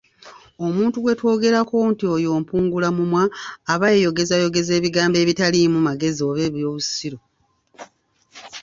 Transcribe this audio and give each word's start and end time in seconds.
Omuntu 0.65 0.97
gwetwogerako 0.99 1.75
nti 1.91 2.05
oyo 2.15 2.29
Mpungulamumwa 2.41 3.23
aba 3.73 3.87
yeeyogezayogeza 3.93 4.71
ebigambo 4.79 5.17
ebitaliimu 5.23 5.77
magezi 5.87 6.21
oba 6.27 6.41
eby’obusiru. 6.47 7.17